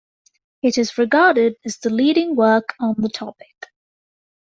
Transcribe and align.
It 0.63 0.79
is 0.79 0.97
regarded 0.97 1.57
as 1.63 1.77
the 1.77 1.91
leading 1.91 2.35
work 2.35 2.73
on 2.79 2.95
the 2.97 3.09
topic. 3.09 3.67